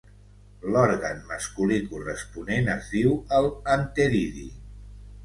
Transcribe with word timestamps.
L'òrgan 0.75 1.19
masculí 1.31 1.77
corresponent 1.91 2.71
es 2.77 2.87
diu 2.95 3.13
el 3.41 3.49
anteridi. 3.75 4.49